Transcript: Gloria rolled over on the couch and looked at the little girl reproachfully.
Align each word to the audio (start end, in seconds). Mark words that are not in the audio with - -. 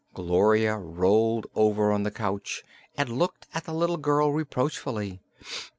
Gloria 0.15 0.77
rolled 0.77 1.45
over 1.53 1.91
on 1.91 2.01
the 2.01 2.09
couch 2.09 2.63
and 2.97 3.07
looked 3.19 3.45
at 3.53 3.65
the 3.65 3.73
little 3.75 3.97
girl 3.97 4.33
reproachfully. 4.33 5.21